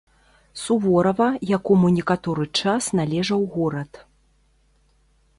[0.59, 1.25] Суворава,
[1.57, 4.01] якому некаторы час належаў горад.